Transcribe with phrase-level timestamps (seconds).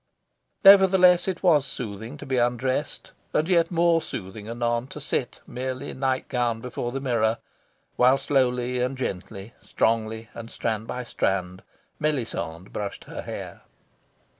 [0.65, 5.93] Nevertheless, it was soothing to be undressed, and yet more soothing anon to sit merely
[5.93, 7.37] night gowned before the mirror,
[7.97, 11.61] while, slowly and gently, strongly and strand by strand,
[11.99, 13.61] Melisande brushed her hair.